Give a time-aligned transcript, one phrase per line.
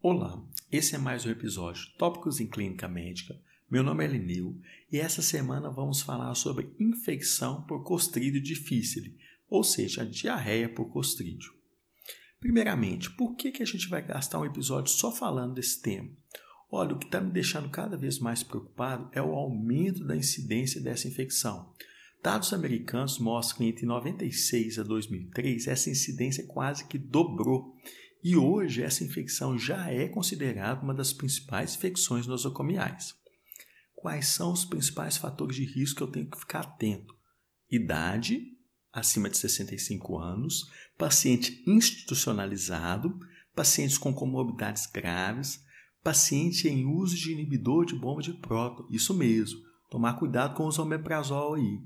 [0.00, 0.40] Olá,
[0.70, 3.36] esse é mais um episódio Tópicos em Clínica Médica.
[3.68, 4.56] Meu nome é Linil
[4.92, 9.18] e essa semana vamos falar sobre infecção por Clostridio difficile,
[9.50, 11.52] ou seja, a diarreia por Clostridio.
[12.38, 16.08] Primeiramente, por que, que a gente vai gastar um episódio só falando desse tema?
[16.70, 20.80] Olha, o que está me deixando cada vez mais preocupado é o aumento da incidência
[20.80, 21.74] dessa infecção.
[22.22, 27.76] Dados americanos mostram que entre 96 a 2003 essa incidência quase que dobrou
[28.22, 33.14] e hoje essa infecção já é considerada uma das principais infecções nosocomiais.
[33.94, 37.16] Quais são os principais fatores de risco que eu tenho que ficar atento?
[37.70, 38.56] Idade,
[38.92, 43.18] acima de 65 anos, paciente institucionalizado,
[43.54, 45.64] pacientes com comorbidades graves,
[46.02, 50.78] paciente em uso de inibidor de bomba de próton, isso mesmo, tomar cuidado com os
[50.78, 51.80] omeprazol aí.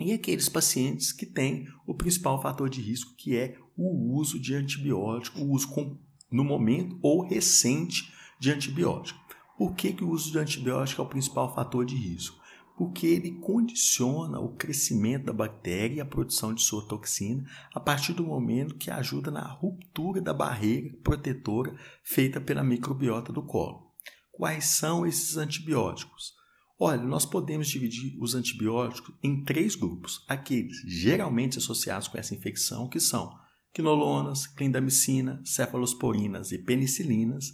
[0.00, 4.56] E aqueles pacientes que têm o principal fator de risco, que é o uso de
[4.56, 5.96] antibiótico, o uso com,
[6.30, 9.20] no momento ou recente de antibiótico.
[9.56, 12.36] Por que, que o uso de antibiótico é o principal fator de risco?
[12.76, 17.44] Porque ele condiciona o crescimento da bactéria e a produção de sua toxina
[17.74, 21.74] a partir do momento que ajuda na ruptura da barreira protetora
[22.04, 23.92] feita pela microbiota do colo.
[24.32, 26.34] Quais são esses antibióticos?
[26.78, 32.88] Olha, nós podemos dividir os antibióticos em três grupos: aqueles geralmente associados com essa infecção,
[32.88, 33.36] que são
[33.72, 37.52] quinolonas, clindamicina, cefalosporinas e penicilinas,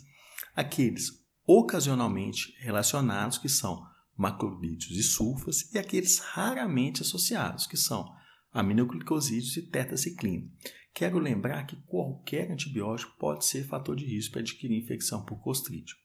[0.55, 3.84] aqueles ocasionalmente relacionados, que são
[4.17, 8.15] macrolídeos e sulfas, e aqueles raramente associados, que são
[8.53, 10.48] aminoglicosídeos e tetaciclina.
[10.95, 15.97] Quero lembrar que qualquer antibiótico pode ser fator de risco para adquirir infecção por clostridio.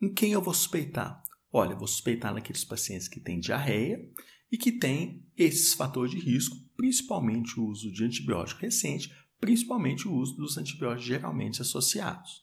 [0.00, 1.20] Em quem eu vou suspeitar?
[1.52, 3.98] Olha, eu vou suspeitar naqueles pacientes que têm diarreia
[4.50, 9.12] e que têm esses fatores de risco, principalmente o uso de antibiótico recente,
[9.44, 12.42] principalmente o uso dos antibióticos geralmente associados.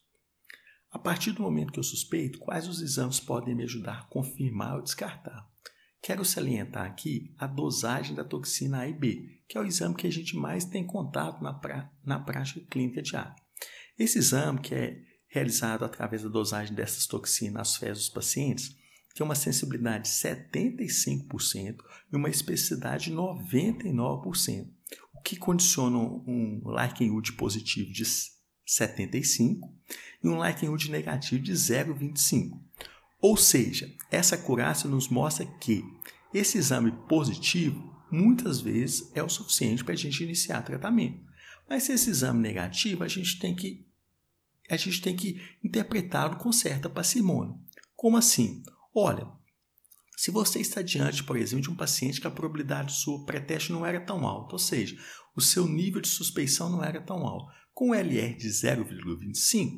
[0.91, 4.75] A partir do momento que eu suspeito, quais os exames podem me ajudar a confirmar
[4.75, 5.49] ou descartar?
[5.99, 10.05] Quero salientar aqui a dosagem da toxina A e B, que é o exame que
[10.05, 13.33] a gente mais tem contato na, pra, na prática clínica diária.
[13.97, 18.77] Esse exame, que é realizado através da dosagem dessas toxinas nas fezes dos pacientes,
[19.13, 21.77] tem uma sensibilidade de 75%
[22.11, 24.67] e uma especificidade de 99%
[25.23, 28.03] que condiciona um likelihood positivo de
[28.65, 29.71] 75
[30.23, 32.59] e um likelihood negativo de 0,25.
[33.21, 35.83] Ou seja, essa acurácia nos mostra que
[36.33, 41.21] esse exame positivo muitas vezes é o suficiente para a gente iniciar tratamento.
[41.69, 43.85] Mas se esse exame negativo, a gente tem que
[44.69, 47.53] a gente tem que interpretá-lo com certa parcimônia.
[47.93, 48.63] Como assim?
[48.93, 49.27] Olha,
[50.17, 53.85] se você está diante, por exemplo, de um paciente que a probabilidade sua pré-teste não
[53.85, 54.97] era tão alta, ou seja,
[55.35, 59.77] o seu nível de suspeição não era tão alto, com LR de 0,25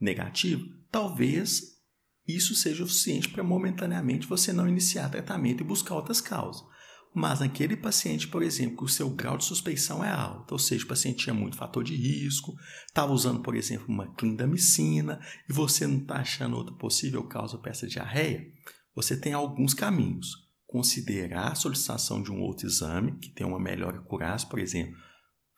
[0.00, 1.80] negativo, talvez
[2.28, 6.62] isso seja o suficiente para momentaneamente você não iniciar tratamento e buscar outras causas.
[7.14, 10.84] Mas naquele paciente, por exemplo, que o seu grau de suspeição é alto, ou seja,
[10.84, 12.54] o paciente tinha muito fator de risco,
[12.86, 17.70] estava usando, por exemplo, uma clindamicina e você não está achando outra possível causa para
[17.70, 18.46] essa diarreia,
[18.94, 20.50] você tem alguns caminhos.
[20.66, 24.96] Considerar a solicitação de um outro exame, que tem uma melhor acurácia, por exemplo,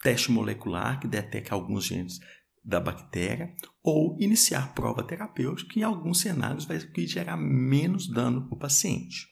[0.03, 2.19] teste molecular, que detecta alguns genes
[2.65, 8.57] da bactéria, ou iniciar prova terapêutica, que em alguns cenários vai gerar menos dano para
[8.57, 9.29] o paciente.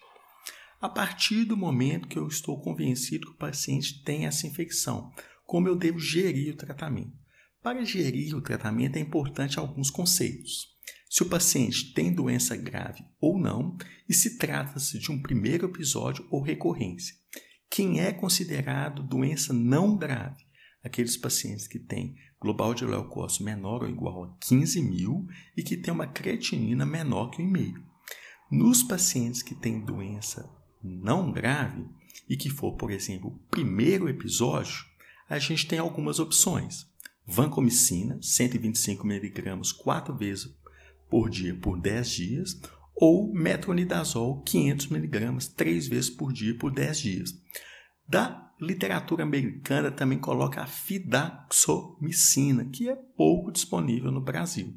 [0.82, 5.12] A partir do momento que eu estou convencido que o paciente tem essa infecção,
[5.46, 7.16] como eu devo gerir o tratamento?
[7.62, 10.72] Para gerir o tratamento é importante alguns conceitos
[11.08, 13.76] se o paciente tem doença grave ou não
[14.08, 17.14] e se trata-se de um primeiro episódio ou recorrência.
[17.70, 20.42] Quem é considerado doença não grave?
[20.82, 25.26] Aqueles pacientes que têm global de leucócito menor ou igual a 15 mil
[25.56, 27.74] e que têm uma creatinina menor que 1,5.
[28.50, 31.86] Nos pacientes que têm doença não grave
[32.28, 34.84] e que for, por exemplo, o primeiro episódio,
[35.28, 36.86] a gente tem algumas opções.
[37.26, 40.54] Vancomicina, 125 mg, 4 vezes
[41.08, 42.60] por dia por 10 dias,
[42.94, 47.34] ou metronidazol 500mg três vezes por dia por 10 dias.
[48.08, 54.74] Da literatura americana também coloca a fidaxomicina, que é pouco disponível no Brasil.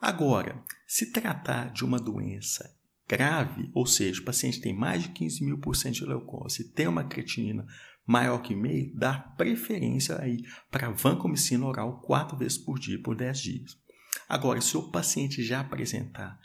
[0.00, 2.74] Agora, se tratar de uma doença
[3.12, 6.86] grave, ou seja, o paciente tem mais de 15 mil por cento de leucose tem
[6.86, 7.66] uma creatinina
[8.06, 13.38] maior que meio, dá preferência aí para vancomicina oral quatro vezes por dia por 10
[13.38, 13.78] dias.
[14.26, 16.40] Agora, se o paciente já apresentar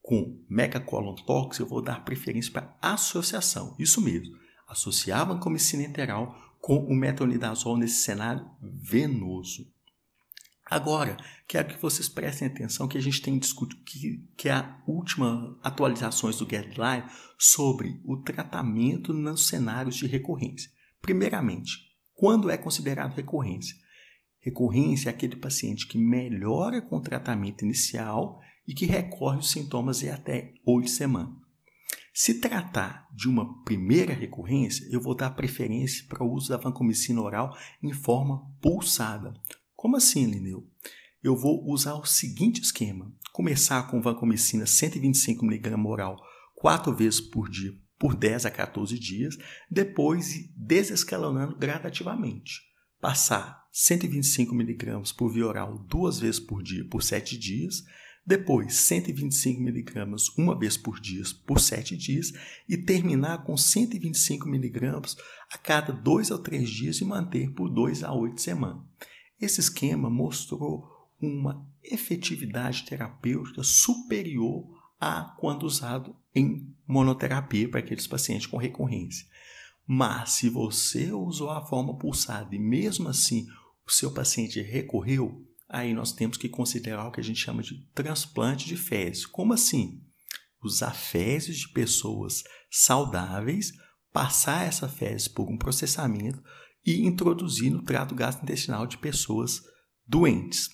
[0.00, 3.76] com megacolon tox, eu vou dar preferência para associação.
[3.78, 4.34] Isso mesmo,
[4.66, 9.70] associar vancomicina enteral com o metronidazol nesse cenário venoso.
[10.70, 11.16] Agora,
[11.46, 15.58] quero que vocês prestem atenção que a gente tem discutido que, que é a última
[15.62, 17.04] atualizações do guideline
[17.38, 20.70] sobre o tratamento nos cenários de recorrência.
[21.00, 21.78] Primeiramente,
[22.14, 23.74] quando é considerado recorrência?
[24.40, 30.02] Recorrência é aquele paciente que melhora com o tratamento inicial e que recorre os sintomas
[30.02, 31.34] em até oito semanas.
[32.12, 37.22] Se tratar de uma primeira recorrência, eu vou dar preferência para o uso da vancomicina
[37.22, 39.32] oral em forma pulsada,
[39.78, 40.68] como assim, Lineu?
[41.22, 46.20] Eu vou usar o seguinte esquema: começar com vancomicina 125mg oral
[46.56, 49.38] quatro vezes por dia, por 10 a 14 dias,
[49.70, 52.60] depois desescalonando gradativamente.
[53.00, 57.84] Passar 125mg por via oral duas vezes por dia por 7 dias,
[58.26, 62.32] depois 125mg uma vez por dia por 7 dias
[62.68, 65.16] e terminar com 125mg
[65.52, 68.82] a cada 2 ou 3 dias e manter por 2 a 8 semanas.
[69.40, 70.88] Esse esquema mostrou
[71.20, 74.66] uma efetividade terapêutica superior
[75.00, 79.26] a quando usado em monoterapia para aqueles pacientes com recorrência.
[79.86, 83.46] Mas se você usou a forma pulsada e mesmo assim
[83.86, 87.86] o seu paciente recorreu, aí nós temos que considerar o que a gente chama de
[87.94, 89.24] transplante de fezes.
[89.24, 90.02] Como assim?
[90.62, 93.72] Usar fezes de pessoas saudáveis,
[94.12, 96.42] passar essa fezes por um processamento
[96.88, 99.60] e introduzir no trato gastrointestinal de pessoas
[100.06, 100.70] doentes.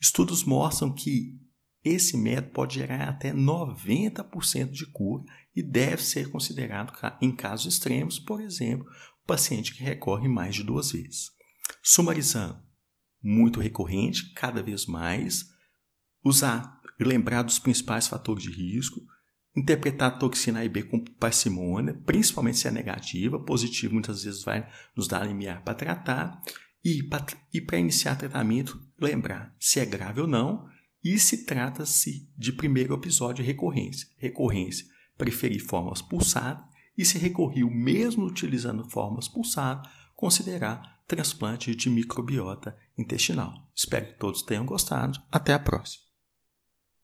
[0.00, 1.38] Estudos mostram que
[1.84, 5.22] esse método pode gerar até 90% de cura
[5.54, 8.86] e deve ser considerado em casos extremos, por exemplo,
[9.22, 11.26] o paciente que recorre mais de duas vezes.
[11.82, 12.58] Sumarizando,
[13.22, 15.44] muito recorrente, cada vez mais,
[16.24, 18.98] usar lembrar dos principais fatores de risco,
[19.56, 24.42] interpretar a toxina A e B com parcimônia, principalmente se é negativa, positivo muitas vezes
[24.42, 24.66] vai
[24.96, 26.40] nos dar limiar para tratar,
[26.82, 27.02] e
[27.60, 30.66] para iniciar tratamento, lembrar se é grave ou não
[31.04, 34.08] e se trata-se de primeiro episódio recorrência.
[34.16, 34.86] Recorrência,
[35.16, 36.64] preferir formas pulsadas
[36.96, 43.68] e se recorreu mesmo utilizando formas pulsadas, considerar transplante de microbiota intestinal.
[43.74, 45.18] Espero que todos tenham gostado.
[45.30, 46.09] Até a próxima.